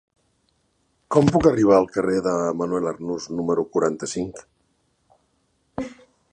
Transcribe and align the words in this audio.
Com 1.15 1.29
puc 1.35 1.49
arribar 1.49 1.75
al 1.81 1.85
carrer 1.97 2.17
de 2.29 2.33
Manuel 2.63 2.89
Arnús 2.93 3.29
número 3.41 3.67
quaranta-cinc? 3.77 4.45